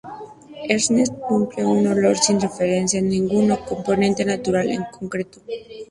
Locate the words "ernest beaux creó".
0.67-1.69